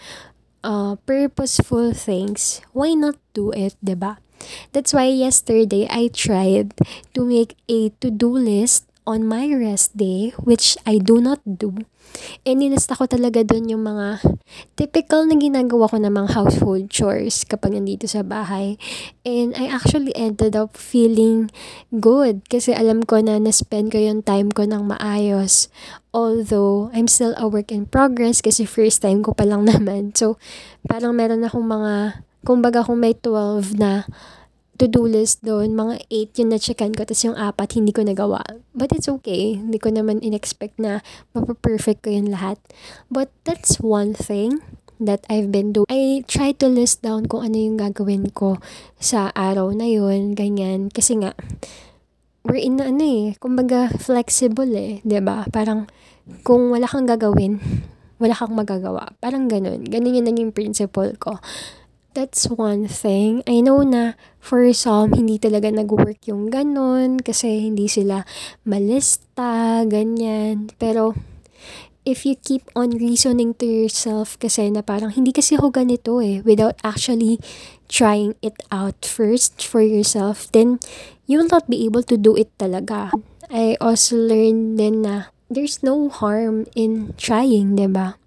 uh, 0.64 0.96
purposeful 1.06 1.94
things, 1.94 2.62
why 2.74 2.94
not 2.94 3.16
do 3.34 3.52
it, 3.52 3.76
ba? 3.84 4.18
That's 4.72 4.94
why 4.94 5.12
yesterday 5.12 5.88
I 5.90 6.10
tried 6.10 6.74
to 7.14 7.22
make 7.26 7.56
a 7.70 7.90
to-do 8.02 8.32
list 8.32 8.89
on 9.10 9.26
my 9.26 9.50
rest 9.50 9.98
day, 9.98 10.30
which 10.38 10.78
I 10.86 11.02
do 11.02 11.18
not 11.18 11.42
do. 11.42 11.74
And 12.46 12.62
nilista 12.62 12.94
ko 12.94 13.10
talaga 13.10 13.42
dun 13.42 13.70
yung 13.70 13.86
mga 13.86 14.22
typical 14.78 15.26
na 15.26 15.38
ginagawa 15.38 15.90
ko 15.90 15.98
namang 15.98 16.30
household 16.34 16.90
chores 16.94 17.42
kapag 17.46 17.74
nandito 17.74 18.06
sa 18.06 18.22
bahay. 18.22 18.78
And 19.26 19.58
I 19.58 19.70
actually 19.70 20.14
ended 20.14 20.54
up 20.54 20.78
feeling 20.78 21.50
good 21.90 22.46
kasi 22.50 22.74
alam 22.74 23.02
ko 23.06 23.22
na 23.22 23.42
na-spend 23.42 23.94
ko 23.94 23.98
yung 23.98 24.22
time 24.22 24.54
ko 24.54 24.66
ng 24.70 24.94
maayos. 24.94 25.74
Although, 26.14 26.90
I'm 26.94 27.10
still 27.10 27.38
a 27.38 27.46
work 27.46 27.70
in 27.74 27.86
progress 27.86 28.42
kasi 28.42 28.66
first 28.66 29.02
time 29.02 29.26
ko 29.26 29.34
pa 29.34 29.46
lang 29.46 29.66
naman. 29.70 30.14
So, 30.14 30.38
parang 30.86 31.18
meron 31.18 31.46
akong 31.46 31.66
mga, 31.66 32.26
kumbaga 32.46 32.86
kung 32.86 33.02
may 33.02 33.14
12 33.18 33.78
na 33.78 34.10
to-do 34.80 35.04
list 35.04 35.44
doon, 35.44 35.76
mga 35.76 36.08
8 36.08 36.40
yung 36.40 36.50
na-checkan 36.56 36.96
ko, 36.96 37.04
tapos 37.04 37.28
yung 37.28 37.36
apat 37.36 37.76
hindi 37.76 37.92
ko 37.92 38.08
nagawa. 38.08 38.40
But 38.72 38.96
it's 38.96 39.12
okay. 39.12 39.60
Hindi 39.60 39.76
ko 39.76 39.92
naman 39.92 40.24
in-expect 40.24 40.80
na 40.80 41.04
mapaperfect 41.36 42.08
ko 42.08 42.16
yun 42.16 42.32
lahat. 42.32 42.56
But 43.12 43.28
that's 43.44 43.84
one 43.84 44.16
thing 44.16 44.64
that 45.04 45.28
I've 45.28 45.52
been 45.52 45.76
doing. 45.76 45.92
I 45.92 46.24
try 46.24 46.56
to 46.64 46.72
list 46.72 47.04
down 47.04 47.28
kung 47.28 47.52
ano 47.52 47.60
yung 47.60 47.76
gagawin 47.76 48.32
ko 48.32 48.64
sa 48.96 49.36
araw 49.36 49.76
na 49.76 49.88
yun, 49.88 50.32
ganyan. 50.32 50.88
Kasi 50.88 51.20
nga, 51.20 51.36
we're 52.48 52.64
in 52.64 52.80
na 52.80 52.88
ano 52.88 53.04
eh, 53.04 53.24
kumbaga 53.36 53.92
flexible 54.00 54.72
eh, 54.72 55.04
ba 55.20 55.44
Parang, 55.52 55.92
kung 56.48 56.72
wala 56.72 56.88
kang 56.88 57.04
gagawin, 57.04 57.60
wala 58.20 58.36
kang 58.36 58.56
magagawa. 58.56 59.16
Parang 59.20 59.52
ganun. 59.52 59.84
Ganun 59.88 60.16
yung 60.16 60.28
naging 60.28 60.52
principle 60.56 61.16
ko. 61.20 61.40
That's 62.18 62.50
one 62.50 62.90
thing. 62.90 63.46
I 63.46 63.62
know 63.62 63.86
na 63.86 64.18
for 64.42 64.66
some, 64.74 65.14
hindi 65.14 65.38
talaga 65.38 65.70
nag-work 65.70 66.26
yung 66.26 66.50
ganun 66.50 67.22
kasi 67.22 67.70
hindi 67.70 67.86
sila 67.86 68.26
malista, 68.66 69.86
ganyan. 69.86 70.74
Pero, 70.82 71.14
if 72.10 72.26
you 72.26 72.34
keep 72.34 72.66
on 72.74 72.98
reasoning 72.98 73.54
to 73.62 73.66
yourself 73.70 74.42
kasi 74.42 74.74
na 74.74 74.82
parang 74.82 75.14
hindi 75.14 75.30
kasi 75.30 75.54
ako 75.54 75.70
ganito 75.70 76.18
eh 76.18 76.42
without 76.42 76.74
actually 76.82 77.38
trying 77.86 78.34
it 78.42 78.58
out 78.74 79.06
first 79.06 79.62
for 79.62 79.86
yourself, 79.86 80.50
then 80.50 80.82
you 81.30 81.38
will 81.38 81.52
not 81.52 81.70
be 81.70 81.86
able 81.86 82.02
to 82.02 82.18
do 82.18 82.34
it 82.34 82.50
talaga. 82.58 83.14
I 83.54 83.78
also 83.78 84.18
learned 84.18 84.82
then 84.82 85.06
na 85.06 85.30
there's 85.46 85.86
no 85.86 86.10
harm 86.10 86.66
in 86.74 87.14
trying, 87.22 87.78
ba? 87.78 88.18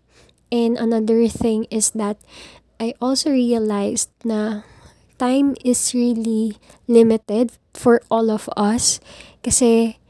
And 0.54 0.78
another 0.78 1.26
thing 1.26 1.66
is 1.66 1.90
that 1.98 2.20
I 2.82 2.98
also 2.98 3.30
realized 3.30 4.10
na 4.26 4.66
time 5.14 5.54
is 5.62 5.94
really 5.94 6.58
limited 6.90 7.54
for 7.78 8.02
all 8.10 8.26
of 8.26 8.50
us 8.58 8.98
kasi 9.46 10.02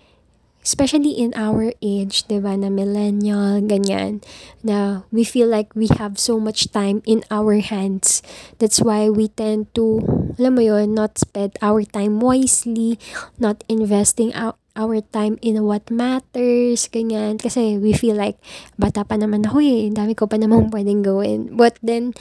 especially 0.65 1.13
in 1.19 1.37
our 1.37 1.75
age, 1.85 2.25
'di 2.25 2.39
ba, 2.41 2.57
na 2.57 2.73
millennial, 2.73 3.61
ganyan, 3.61 4.25
na 4.65 5.05
we 5.13 5.21
feel 5.21 5.51
like 5.51 5.75
we 5.77 5.91
have 6.01 6.17
so 6.17 6.41
much 6.41 6.71
time 6.73 7.05
in 7.05 7.21
our 7.29 7.59
hands. 7.61 8.25
That's 8.57 8.81
why 8.81 9.11
we 9.13 9.29
tend 9.29 9.75
to, 9.77 10.01
alam 10.41 10.57
mo 10.57 10.63
yun, 10.63 10.95
not 10.95 11.19
spend 11.21 11.59
our 11.61 11.83
time 11.85 12.23
wisely, 12.25 12.97
not 13.37 13.67
investing 13.69 14.33
our, 14.77 15.01
time 15.01 15.37
in 15.43 15.61
what 15.65 15.89
matters, 15.93 16.89
ganyan. 16.89 17.41
Kasi 17.41 17.77
we 17.77 17.93
feel 17.93 18.17
like, 18.17 18.41
bata 18.79 19.05
pa 19.05 19.17
naman 19.17 19.45
ako 19.45 19.61
eh, 19.61 19.89
dami 19.93 20.17
ko 20.17 20.27
pa 20.27 20.41
namang 20.41 20.73
pwedeng 20.73 21.05
gawin. 21.05 21.53
But 21.57 21.77
then, 21.83 22.17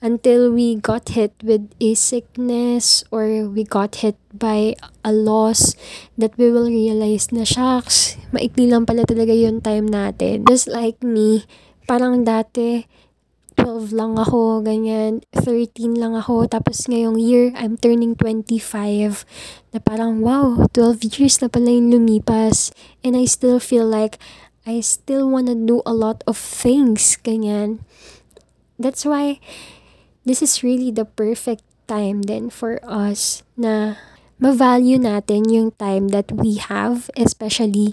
until 0.00 0.52
we 0.52 0.80
got 0.80 1.12
hit 1.12 1.36
with 1.44 1.68
a 1.80 1.92
sickness 1.92 3.04
or 3.12 3.48
we 3.48 3.64
got 3.64 4.00
hit 4.00 4.16
by 4.32 4.74
a 5.04 5.12
loss 5.12 5.76
that 6.16 6.32
we 6.40 6.48
will 6.48 6.68
realize 6.68 7.32
na 7.32 7.44
shucks, 7.44 8.16
maikli 8.32 8.68
lang 8.68 8.88
pala 8.88 9.04
talaga 9.04 9.36
yung 9.36 9.60
time 9.60 9.88
natin. 9.88 10.48
Just 10.48 10.68
like 10.68 11.00
me, 11.04 11.44
parang 11.84 12.24
dati, 12.24 12.88
12 13.60 13.92
lang 13.92 14.16
ako, 14.16 14.64
ganyan, 14.64 15.20
13 15.36 16.00
lang 16.00 16.16
ako, 16.16 16.48
tapos 16.48 16.88
ngayong 16.88 17.20
year, 17.20 17.52
I'm 17.52 17.76
turning 17.76 18.16
25, 18.16 19.28
na 19.76 19.78
parang, 19.84 20.24
wow, 20.24 20.64
12 20.72 21.20
years 21.20 21.44
na 21.44 21.52
pala 21.52 21.68
yung 21.68 21.92
lumipas, 21.92 22.72
and 23.04 23.12
I 23.12 23.28
still 23.28 23.60
feel 23.60 23.84
like, 23.84 24.16
I 24.64 24.80
still 24.80 25.28
wanna 25.28 25.52
do 25.52 25.84
a 25.84 25.92
lot 25.92 26.24
of 26.24 26.40
things, 26.40 27.20
ganyan. 27.20 27.84
That's 28.80 29.04
why, 29.04 29.44
this 30.24 30.40
is 30.40 30.64
really 30.64 30.88
the 30.88 31.04
perfect 31.04 31.64
time 31.84 32.24
then 32.24 32.48
for 32.48 32.80
us 32.86 33.42
na 33.58 34.00
ma-value 34.40 34.96
natin 34.96 35.50
yung 35.52 35.76
time 35.76 36.08
that 36.16 36.32
we 36.32 36.56
have, 36.56 37.12
especially 37.18 37.92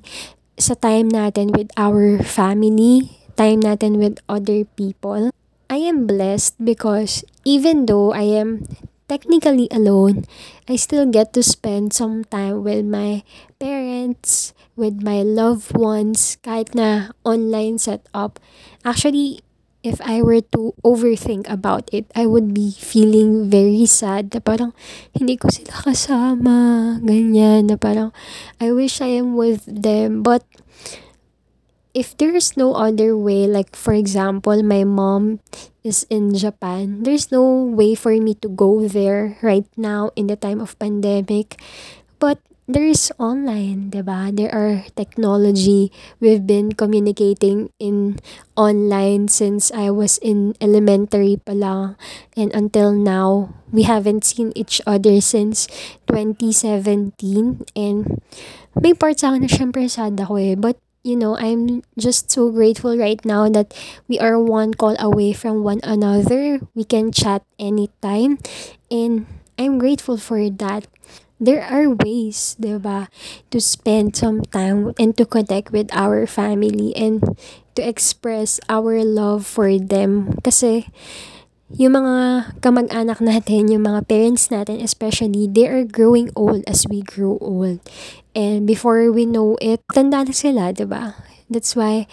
sa 0.55 0.77
time 0.79 1.11
natin 1.11 1.51
with 1.51 1.69
our 1.75 2.23
family, 2.23 3.19
time 3.35 3.61
natin 3.61 3.99
with 3.99 4.21
other 4.29 4.65
people. 4.77 5.29
I 5.67 5.83
am 5.83 6.07
blessed 6.07 6.63
because 6.63 7.27
even 7.43 7.85
though 7.85 8.15
I 8.15 8.23
am 8.23 8.63
technically 9.07 9.67
alone, 9.71 10.23
I 10.67 10.75
still 10.75 11.05
get 11.05 11.33
to 11.33 11.43
spend 11.43 11.91
some 11.91 12.23
time 12.23 12.63
with 12.63 12.85
my 12.85 13.23
parents, 13.59 14.53
with 14.75 15.03
my 15.03 15.23
loved 15.23 15.75
ones, 15.75 16.39
kahit 16.43 16.71
na 16.71 17.11
online 17.27 17.79
setup. 17.79 18.39
Actually, 18.87 19.43
if 19.83 19.99
I 20.03 20.23
were 20.23 20.43
to 20.55 20.75
overthink 20.83 21.47
about 21.51 21.87
it, 21.91 22.11
I 22.15 22.27
would 22.27 22.53
be 22.53 22.71
feeling 22.71 23.51
very 23.51 23.87
sad 23.87 24.35
na 24.35 24.39
parang 24.43 24.71
hindi 25.15 25.35
ko 25.35 25.47
sila 25.51 25.83
kasama, 25.83 26.99
ganyan, 27.03 27.71
na 27.71 27.75
parang 27.75 28.11
I 28.59 28.71
wish 28.71 28.99
I 28.99 29.19
am 29.19 29.35
with 29.39 29.63
them. 29.67 30.23
But 30.23 30.43
if 31.97 32.13
there's 32.21 32.53
no 32.53 32.77
other 32.77 33.17
way, 33.17 33.49
like 33.49 33.73
for 33.73 33.97
example, 33.97 34.61
my 34.61 34.85
mom 34.85 35.41
is 35.81 36.05
in 36.13 36.37
Japan, 36.37 37.01
there's 37.01 37.33
no 37.33 37.41
way 37.41 37.97
for 37.97 38.13
me 38.13 38.37
to 38.45 38.47
go 38.47 38.85
there 38.85 39.41
right 39.41 39.65
now 39.73 40.13
in 40.13 40.29
the 40.29 40.37
time 40.37 40.61
of 40.61 40.77
pandemic. 40.77 41.57
But 42.21 42.37
there 42.69 42.85
is 42.85 43.09
online, 43.17 43.89
'di 43.89 44.03
ba? 44.05 44.29
There 44.29 44.53
are 44.53 44.85
technology. 44.93 45.89
We've 46.21 46.45
been 46.45 46.77
communicating 46.77 47.73
in 47.81 48.21
online 48.53 49.31
since 49.31 49.73
I 49.73 49.89
was 49.89 50.21
in 50.21 50.53
elementary 50.61 51.41
pa 51.41 51.57
lang. 51.57 51.97
And 52.37 52.53
until 52.53 52.93
now, 52.93 53.55
we 53.73 53.89
haven't 53.89 54.27
seen 54.27 54.53
each 54.53 54.83
other 54.85 55.17
since 55.23 55.65
2017. 56.11 57.65
And 57.73 58.21
may 58.75 58.93
part 58.93 59.17
sa 59.17 59.33
akin 59.33 59.47
na 59.47 59.49
syempre 59.49 59.87
sad 59.87 60.19
ako 60.19 60.35
eh. 60.37 60.59
But 60.59 60.77
you 61.07 61.15
know, 61.15 61.37
I'm 61.39 61.83
just 61.97 62.29
so 62.29 62.51
grateful 62.51 62.97
right 62.99 63.23
now 63.23 63.47
that 63.47 63.71
we 64.11 64.19
are 64.19 64.35
one 64.35 64.75
call 64.75 64.99
away 64.99 65.31
from 65.31 65.63
one 65.63 65.79
another. 65.83 66.59
We 66.75 66.83
can 66.83 67.11
chat 67.15 67.47
anytime. 67.57 68.39
And 68.91 69.25
I'm 69.57 69.79
grateful 69.79 70.17
for 70.17 70.49
that. 70.49 70.87
There 71.39 71.61
are 71.63 71.93
ways, 71.93 72.57
di 72.59 72.75
to 72.81 73.59
spend 73.61 74.17
some 74.17 74.41
time 74.51 74.91
and 74.99 75.15
to 75.15 75.25
connect 75.25 75.71
with 75.71 75.87
our 75.93 76.25
family 76.25 76.91
and 76.97 77.37
to 77.77 77.81
express 77.85 78.59
our 78.67 79.05
love 79.05 79.45
for 79.45 79.77
them. 79.77 80.33
Kasi, 80.43 80.89
yung 81.73 81.99
mga 81.99 82.15
kamag-anak 82.63 83.19
natin, 83.19 83.67
yung 83.67 83.83
mga 83.83 84.07
parents 84.07 84.47
natin 84.47 84.79
especially, 84.79 85.47
they 85.51 85.67
are 85.67 85.83
growing 85.83 86.31
old 86.35 86.63
as 86.63 86.87
we 86.87 87.03
grow 87.03 87.35
old. 87.43 87.83
And 88.31 88.63
before 88.63 89.11
we 89.11 89.25
know 89.25 89.59
it, 89.59 89.83
tanda 89.91 90.23
na 90.23 90.31
sila, 90.31 90.71
ba? 90.71 90.77
Diba? 90.77 91.03
That's 91.51 91.75
why 91.75 92.07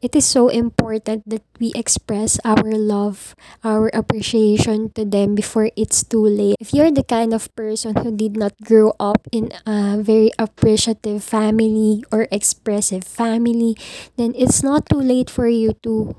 it 0.00 0.14
is 0.14 0.24
so 0.24 0.48
important 0.48 1.28
that 1.28 1.42
we 1.58 1.72
express 1.74 2.38
our 2.44 2.76
love, 2.76 3.34
our 3.64 3.88
appreciation 3.92 4.92
to 4.94 5.04
them 5.04 5.34
before 5.34 5.70
it's 5.76 6.04
too 6.04 6.24
late. 6.24 6.56
If 6.60 6.72
you're 6.72 6.92
the 6.92 7.04
kind 7.04 7.34
of 7.34 7.52
person 7.56 7.96
who 7.96 8.14
did 8.14 8.36
not 8.36 8.52
grow 8.62 8.92
up 9.00 9.26
in 9.32 9.52
a 9.66 9.98
very 10.00 10.30
appreciative 10.38 11.24
family 11.24 12.04
or 12.12 12.28
expressive 12.30 13.04
family, 13.04 13.76
then 14.16 14.32
it's 14.36 14.62
not 14.62 14.88
too 14.88 15.00
late 15.00 15.28
for 15.28 15.48
you 15.48 15.74
to 15.82 16.14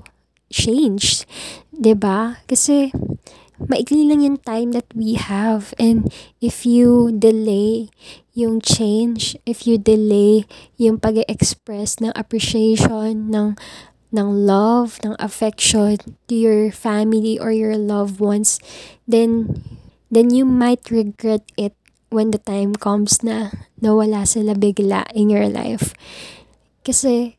change. 0.52 1.24
'Di 1.78 1.94
ba? 1.94 2.42
Kasi 2.50 2.90
maikli 3.62 4.02
lang 4.06 4.22
yung 4.22 4.38
time 4.42 4.74
that 4.74 4.90
we 4.94 5.14
have 5.14 5.74
and 5.78 6.10
if 6.42 6.66
you 6.66 7.14
delay 7.14 7.90
yung 8.34 8.62
change, 8.62 9.34
if 9.46 9.66
you 9.66 9.78
delay 9.78 10.46
yung 10.78 10.98
pag 10.98 11.18
express 11.26 11.98
ng 11.98 12.14
appreciation, 12.14 13.34
ng, 13.34 13.58
ng 14.14 14.28
love, 14.46 15.02
ng 15.02 15.18
affection 15.18 15.98
to 16.30 16.34
your 16.34 16.70
family 16.70 17.34
or 17.34 17.50
your 17.50 17.74
loved 17.74 18.22
ones, 18.22 18.62
then, 19.10 19.62
then 20.10 20.30
you 20.30 20.46
might 20.46 20.86
regret 20.90 21.42
it 21.58 21.74
when 22.14 22.30
the 22.30 22.38
time 22.38 22.78
comes 22.78 23.26
na 23.26 23.50
nawala 23.82 24.22
sila 24.22 24.54
bigla 24.54 25.02
in 25.18 25.30
your 25.30 25.50
life. 25.50 25.98
Kasi, 26.86 27.37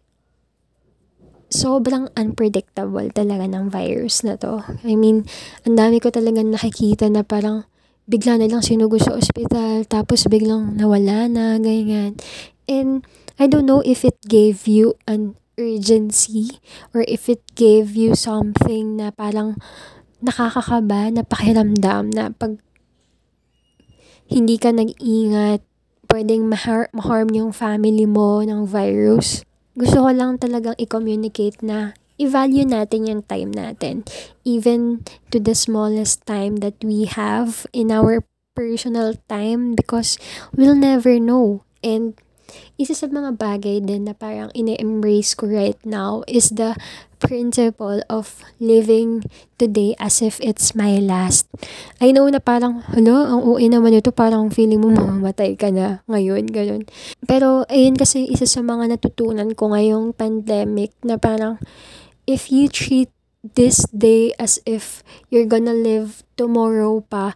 sobrang 1.49 2.09
unpredictable 2.13 3.09
talaga 3.09 3.49
ng 3.49 3.73
virus 3.73 4.21
na 4.21 4.37
to. 4.37 4.61
I 4.85 4.93
mean, 4.93 5.25
ang 5.65 5.75
dami 5.75 5.97
ko 5.97 6.13
talaga 6.13 6.45
nakikita 6.45 7.09
na 7.09 7.25
parang 7.25 7.65
bigla 8.09 8.41
na 8.41 8.49
lang 8.49 8.65
sinugo 8.65 8.97
sa 8.97 9.13
ospital, 9.13 9.85
tapos 9.85 10.25
biglang 10.29 10.77
nawala 10.77 11.29
na, 11.29 11.57
ganyan. 11.61 12.17
And 12.65 13.05
I 13.37 13.45
don't 13.45 13.65
know 13.65 13.85
if 13.85 14.05
it 14.05 14.17
gave 14.25 14.65
you 14.65 14.97
an 15.05 15.37
urgency 15.59 16.61
or 16.93 17.03
if 17.05 17.27
it 17.27 17.43
gave 17.53 17.93
you 17.93 18.15
something 18.15 18.97
na 18.97 19.11
parang 19.11 19.59
nakakakaba 20.23 21.11
na 21.11 21.21
pakiramdam 21.21 22.13
na 22.13 22.31
pag 22.33 22.57
hindi 24.29 24.61
ka 24.61 24.69
nag-ingat, 24.69 25.65
pwedeng 26.09 26.45
ma-harm 26.49 27.29
yung 27.33 27.49
family 27.49 28.05
mo 28.05 28.45
ng 28.45 28.65
virus. 28.65 29.41
Gusto 29.77 30.05
ko 30.05 30.09
lang 30.13 30.41
talagang 30.41 30.77
i-communicate 30.77 31.61
na 31.61 31.93
i-value 32.19 32.67
natin 32.67 33.07
yung 33.07 33.23
time 33.23 33.49
natin. 33.53 34.03
Even 34.43 35.05
to 35.31 35.39
the 35.39 35.55
smallest 35.55 36.27
time 36.27 36.59
that 36.59 36.75
we 36.83 37.07
have 37.07 37.65
in 37.71 37.89
our 37.89 38.25
personal 38.57 39.15
time 39.31 39.73
because 39.73 40.19
we'll 40.51 40.75
never 40.75 41.15
know. 41.17 41.63
And 41.79 42.19
isa 42.79 42.95
sa 42.95 43.07
mga 43.07 43.35
bagay 43.35 43.83
din 43.83 44.07
na 44.07 44.15
parang 44.17 44.49
ine-embrace 44.55 45.35
ko 45.35 45.49
right 45.49 45.79
now 45.85 46.23
is 46.25 46.53
the 46.55 46.77
principle 47.19 47.99
of 48.07 48.39
living 48.63 49.27
today 49.59 49.93
as 49.99 50.23
if 50.23 50.39
it's 50.39 50.71
my 50.71 50.97
last. 51.03 51.51
I 51.99 52.15
know 52.15 52.25
na 52.31 52.39
parang, 52.39 52.79
hala, 52.95 53.27
ang 53.35 53.43
uwi 53.43 53.67
naman 53.67 53.91
ito, 53.91 54.15
parang 54.15 54.47
feeling 54.49 54.79
mo 54.79 54.95
mamamatay 54.95 55.59
ka 55.59 55.67
na 55.69 55.99
ngayon, 56.07 56.47
ganun. 56.47 56.87
Pero, 57.27 57.67
ayun 57.67 57.99
kasi 57.99 58.23
isa 58.25 58.47
sa 58.47 58.63
mga 58.63 58.95
natutunan 58.95 59.51
ko 59.51 59.75
ngayong 59.75 60.15
pandemic 60.15 60.95
na 61.03 61.19
parang, 61.19 61.59
if 62.23 62.47
you 62.49 62.71
treat 62.71 63.11
this 63.43 63.83
day 63.91 64.31
as 64.39 64.59
if 64.63 65.03
you're 65.27 65.47
gonna 65.47 65.75
live 65.75 66.23
tomorrow 66.39 67.03
pa, 67.03 67.35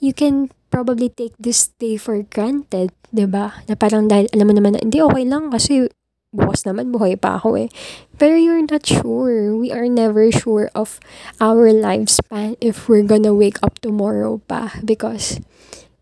you 0.00 0.12
can 0.12 0.52
probably 0.72 1.08
take 1.08 1.36
this 1.36 1.72
day 1.80 1.96
for 1.96 2.20
granted, 2.24 2.92
'di 3.10 3.26
ba? 3.30 3.62
Na 3.66 3.74
parang 3.74 4.06
dahil 4.06 4.30
alam 4.34 4.46
mo 4.50 4.54
naman 4.54 4.78
na 4.78 4.80
hindi 4.82 5.02
okay 5.02 5.24
lang 5.26 5.50
kasi 5.50 5.90
bukas 6.30 6.62
naman 6.62 6.94
buhay 6.94 7.18
pa 7.18 7.42
ako 7.42 7.58
eh. 7.58 7.68
Pero 8.16 8.38
you're 8.38 8.62
not 8.62 8.86
sure. 8.86 9.54
We 9.58 9.74
are 9.74 9.90
never 9.90 10.30
sure 10.30 10.70
of 10.78 11.02
our 11.42 11.74
lifespan 11.74 12.54
if 12.62 12.86
we're 12.86 13.06
gonna 13.06 13.34
wake 13.34 13.58
up 13.66 13.82
tomorrow 13.82 14.38
pa. 14.46 14.78
Because 14.86 15.42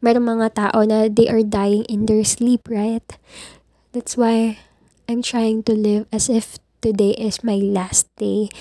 meron 0.04 0.28
mga 0.28 0.54
tao 0.54 0.84
na 0.84 1.08
they 1.08 1.26
are 1.26 1.42
dying 1.42 1.88
in 1.88 2.04
their 2.04 2.22
sleep, 2.22 2.68
right? 2.68 3.04
That's 3.96 4.20
why 4.20 4.60
I'm 5.08 5.24
trying 5.24 5.64
to 5.64 5.72
live 5.72 6.04
as 6.12 6.28
if 6.28 6.60
today 6.84 7.16
is 7.16 7.40
my 7.40 7.56
last 7.56 8.06
day. 8.20 8.52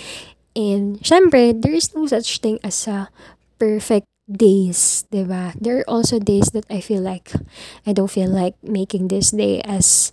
And 0.55 0.97
syempre, 1.03 1.53
there 1.53 1.75
is 1.75 1.93
no 1.93 2.07
such 2.07 2.39
thing 2.39 2.57
as 2.63 2.87
a 2.87 3.11
perfect 3.59 4.07
days, 4.27 5.07
'di 5.09 5.23
ba? 5.23 5.55
There 5.55 5.81
are 5.81 5.89
also 5.89 6.19
days 6.19 6.51
that 6.51 6.67
I 6.69 6.83
feel 6.83 7.01
like 7.01 7.31
I 7.87 7.95
don't 7.95 8.11
feel 8.11 8.29
like 8.29 8.59
making 8.61 9.07
this 9.07 9.31
day 9.31 9.63
as 9.63 10.11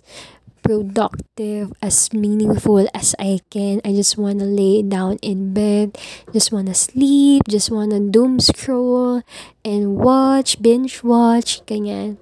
productive, 0.65 1.69
as 1.77 2.09
meaningful 2.09 2.89
as 2.89 3.13
I 3.21 3.37
can. 3.53 3.85
I 3.85 3.93
just 3.93 4.17
want 4.17 4.41
to 4.41 4.49
lay 4.49 4.81
down 4.81 5.21
in 5.21 5.53
bed, 5.53 5.93
just 6.33 6.49
want 6.49 6.73
to 6.73 6.73
sleep, 6.73 7.45
just 7.45 7.69
want 7.69 7.93
to 7.93 8.01
doom 8.01 8.41
scroll 8.41 9.21
and 9.61 10.01
watch, 10.01 10.57
binge 10.57 11.05
watch, 11.05 11.61
ganyan. 11.69 12.17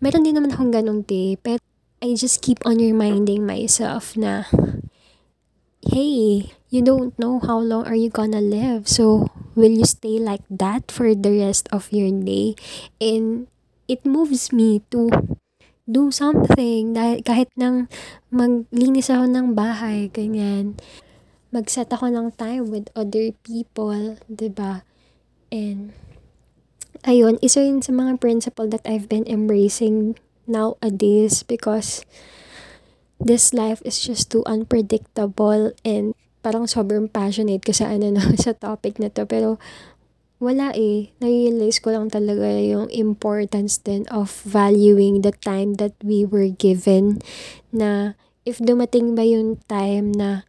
Meron 0.00 0.24
din 0.24 0.40
naman 0.40 0.56
akong 0.56 0.72
ganong 0.72 1.04
day, 1.04 1.36
pero 1.36 1.60
I 2.00 2.16
just 2.16 2.40
keep 2.40 2.64
on 2.64 2.80
reminding 2.80 3.44
myself 3.44 4.16
na, 4.16 4.48
hey, 5.84 6.56
you 6.72 6.80
don't 6.80 7.12
know 7.20 7.36
how 7.36 7.60
long 7.60 7.84
are 7.84 7.94
you 7.94 8.08
gonna 8.08 8.40
live. 8.40 8.88
So, 8.88 9.28
will 9.52 9.76
you 9.76 9.84
stay 9.84 10.16
like 10.16 10.40
that 10.48 10.88
for 10.88 11.12
the 11.12 11.28
rest 11.44 11.68
of 11.68 11.92
your 11.92 12.08
day? 12.08 12.56
And 12.96 13.46
it 13.84 14.08
moves 14.08 14.56
me 14.56 14.80
to 14.88 15.12
do 15.84 16.08
something. 16.08 16.96
Dahil 16.96 17.20
kahit 17.20 17.52
nang 17.60 17.92
maglinis 18.32 19.12
ako 19.12 19.28
ng 19.28 19.52
bahay, 19.52 20.08
ganyan. 20.08 20.80
Mag-set 21.52 21.92
ako 21.92 22.08
ng 22.08 22.32
time 22.40 22.72
with 22.72 22.88
other 22.96 23.36
people, 23.44 24.16
ba 24.16 24.32
diba? 24.32 24.74
And, 25.52 25.92
ayun, 27.04 27.36
isa 27.44 27.60
yun 27.60 27.84
sa 27.84 27.92
mga 27.92 28.16
principle 28.16 28.72
that 28.72 28.88
I've 28.88 29.12
been 29.12 29.28
embracing 29.28 30.16
nowadays 30.48 31.44
because 31.44 32.08
this 33.20 33.52
life 33.52 33.84
is 33.84 34.00
just 34.00 34.32
too 34.32 34.40
unpredictable 34.48 35.76
and 35.84 36.16
parang 36.42 36.66
sobrang 36.66 37.06
passionate 37.06 37.62
ko 37.62 37.72
sa 37.72 37.88
ano 37.94 38.10
no, 38.10 38.22
sa 38.42 38.52
topic 38.52 38.98
na 38.98 39.08
to. 39.08 39.24
Pero, 39.24 39.56
wala 40.42 40.74
eh. 40.74 41.14
Na-realize 41.22 41.78
ko 41.78 41.94
lang 41.94 42.10
talaga 42.10 42.50
yung 42.58 42.90
importance 42.90 43.78
din 43.78 44.02
of 44.10 44.42
valuing 44.42 45.22
the 45.22 45.30
time 45.30 45.78
that 45.78 45.94
we 46.02 46.26
were 46.26 46.50
given. 46.50 47.22
Na 47.70 48.18
if 48.42 48.58
dumating 48.58 49.14
ba 49.14 49.22
yung 49.22 49.62
time 49.70 50.10
na 50.10 50.42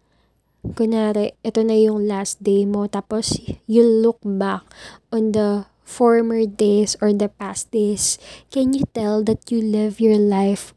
kunwari, 0.66 1.38
ito 1.46 1.62
na 1.62 1.78
yung 1.78 2.10
last 2.10 2.42
day 2.42 2.66
mo, 2.66 2.90
tapos 2.90 3.38
you 3.70 3.86
look 3.86 4.18
back 4.26 4.66
on 5.14 5.30
the 5.38 5.70
former 5.86 6.48
days 6.48 6.98
or 6.98 7.14
the 7.14 7.30
past 7.30 7.70
days, 7.70 8.18
can 8.50 8.74
you 8.74 8.88
tell 8.98 9.22
that 9.22 9.46
you 9.54 9.62
live 9.62 10.02
your 10.02 10.18
life 10.18 10.74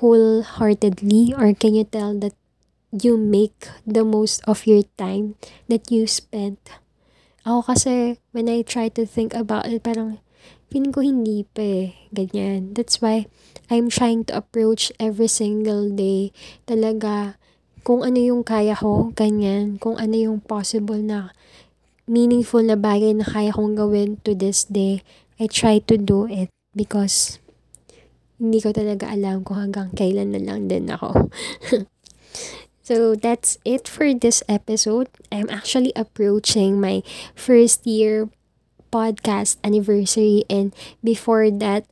wholeheartedly 0.00 1.36
or 1.36 1.52
can 1.52 1.76
you 1.76 1.84
tell 1.84 2.16
that 2.16 2.32
you 2.92 3.16
make 3.16 3.70
the 3.86 4.04
most 4.04 4.42
of 4.46 4.66
your 4.66 4.82
time 4.98 5.34
that 5.70 5.90
you 5.90 6.06
spent 6.06 6.58
ako 7.40 7.72
kasi, 7.72 8.20
when 8.36 8.52
I 8.52 8.60
try 8.60 8.92
to 8.92 9.08
think 9.08 9.32
about 9.32 9.64
it, 9.64 9.80
parang, 9.80 10.20
feeling 10.68 10.92
ko 10.92 11.00
hindi 11.00 11.48
pa 11.48 11.64
eh. 11.64 11.88
Ganyan. 12.12 12.76
That's 12.76 13.00
why, 13.00 13.32
I'm 13.72 13.88
trying 13.88 14.28
to 14.28 14.36
approach 14.36 14.92
every 15.00 15.28
single 15.32 15.88
day. 15.88 16.36
Talaga, 16.68 17.40
kung 17.80 18.04
ano 18.04 18.20
yung 18.20 18.44
kaya 18.44 18.76
ko, 18.76 19.16
ganyan. 19.16 19.80
Kung 19.80 19.96
ano 19.96 20.12
yung 20.12 20.44
possible 20.44 21.00
na 21.00 21.32
meaningful 22.04 22.60
na 22.60 22.76
bagay 22.76 23.16
na 23.16 23.24
kaya 23.24 23.56
kong 23.56 23.72
gawin 23.72 24.20
to 24.20 24.36
this 24.36 24.68
day, 24.68 25.00
I 25.40 25.48
try 25.48 25.80
to 25.88 25.96
do 25.96 26.28
it 26.28 26.52
because 26.76 27.40
hindi 28.36 28.60
ko 28.60 28.76
talaga 28.76 29.08
alam 29.08 29.48
kung 29.48 29.64
hanggang 29.64 29.96
kailan 29.96 30.36
na 30.36 30.44
lang 30.44 30.68
din 30.68 30.92
ako. 30.92 31.32
So 32.90 33.14
that's 33.14 33.54
it 33.62 33.86
for 33.86 34.10
this 34.10 34.42
episode. 34.50 35.14
I'm 35.30 35.46
actually 35.46 35.94
approaching 35.94 36.82
my 36.82 37.06
first 37.38 37.86
year 37.86 38.26
podcast 38.90 39.62
anniversary. 39.62 40.42
And 40.50 40.74
before 40.98 41.54
that, 41.54 41.86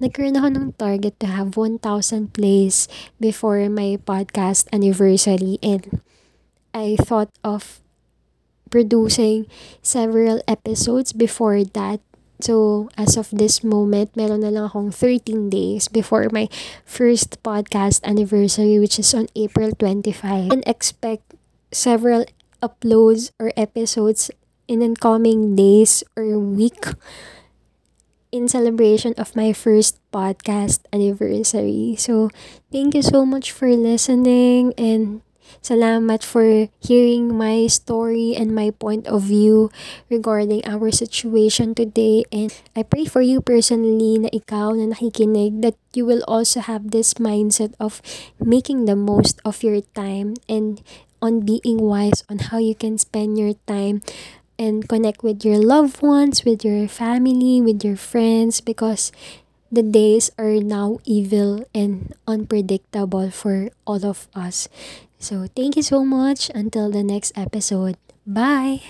nagkaroon 0.00 0.40
ako 0.40 0.48
ng 0.48 0.72
target 0.80 1.20
to 1.20 1.28
have 1.28 1.60
1,000 1.60 2.32
plays 2.32 2.88
before 3.20 3.60
my 3.68 4.00
podcast 4.00 4.72
anniversary. 4.72 5.60
And 5.60 6.00
I 6.72 6.96
thought 6.96 7.28
of 7.44 7.84
producing 8.72 9.52
several 9.84 10.40
episodes 10.48 11.12
before 11.12 11.60
that 11.76 12.00
So, 12.40 12.88
as 12.96 13.16
of 13.16 13.30
this 13.34 13.64
moment, 13.64 14.14
meron 14.14 14.46
na 14.46 14.50
lang 14.54 14.70
akong 14.70 14.94
13 14.94 15.50
days 15.50 15.88
before 15.90 16.30
my 16.30 16.46
first 16.86 17.42
podcast 17.42 17.98
anniversary 18.06 18.78
which 18.78 18.98
is 18.98 19.10
on 19.14 19.26
April 19.34 19.74
25. 19.74 20.50
And 20.54 20.62
expect 20.66 21.34
several 21.74 22.24
uploads 22.62 23.30
or 23.42 23.50
episodes 23.58 24.30
in 24.70 24.82
incoming 24.82 25.56
days 25.56 26.04
or 26.16 26.38
week 26.38 26.94
in 28.30 28.48
celebration 28.48 29.14
of 29.16 29.34
my 29.34 29.52
first 29.52 29.98
podcast 30.12 30.84
anniversary. 30.92 31.96
So, 31.98 32.30
thank 32.70 32.94
you 32.94 33.02
so 33.02 33.24
much 33.24 33.50
for 33.52 33.68
listening 33.72 34.74
and 34.76 35.22
Salamat 35.62 36.22
for 36.22 36.68
hearing 36.80 37.34
my 37.36 37.66
story 37.66 38.34
and 38.36 38.54
my 38.54 38.70
point 38.70 39.06
of 39.06 39.22
view 39.26 39.70
regarding 40.10 40.64
our 40.64 40.90
situation 40.90 41.74
today. 41.74 42.24
And 42.32 42.52
I 42.76 42.82
pray 42.82 43.04
for 43.04 43.20
you 43.20 43.40
personally 43.40 44.18
na 44.18 44.28
ikaw 44.32 44.76
na 44.76 44.94
nakikinig 44.94 45.60
that 45.62 45.76
you 45.92 46.06
will 46.06 46.22
also 46.28 46.60
have 46.60 46.90
this 46.90 47.18
mindset 47.20 47.74
of 47.80 48.00
making 48.40 48.84
the 48.86 48.96
most 48.96 49.40
of 49.44 49.62
your 49.62 49.80
time 49.96 50.34
and 50.48 50.80
on 51.20 51.42
being 51.42 51.82
wise 51.82 52.22
on 52.30 52.50
how 52.50 52.58
you 52.58 52.74
can 52.74 52.98
spend 52.98 53.38
your 53.38 53.54
time 53.66 54.00
and 54.58 54.88
connect 54.88 55.22
with 55.22 55.44
your 55.44 55.58
loved 55.58 56.02
ones, 56.02 56.44
with 56.44 56.64
your 56.64 56.88
family, 56.88 57.60
with 57.62 57.84
your 57.84 57.96
friends 57.96 58.60
because 58.60 59.12
the 59.70 59.82
days 59.82 60.30
are 60.38 60.58
now 60.64 60.98
evil 61.04 61.64
and 61.74 62.14
unpredictable 62.26 63.30
for 63.30 63.70
all 63.86 64.04
of 64.04 64.26
us. 64.34 64.68
So, 65.18 65.46
thank 65.54 65.76
you 65.76 65.82
so 65.82 66.04
much. 66.04 66.50
Until 66.54 66.90
the 66.90 67.02
next 67.02 67.32
episode. 67.36 67.96
Bye! 68.26 68.82